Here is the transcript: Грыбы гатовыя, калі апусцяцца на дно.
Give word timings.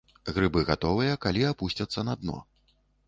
Грыбы 0.35 0.63
гатовыя, 0.69 1.19
калі 1.27 1.45
апусцяцца 1.53 2.07
на 2.09 2.17
дно. 2.23 2.39